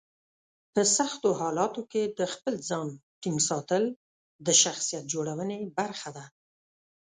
[0.73, 2.87] په سختو حالاتو کې د خپل ځان
[3.21, 3.83] ټینګ ساتل
[4.45, 6.25] د شخصیت جوړونې برخه ده.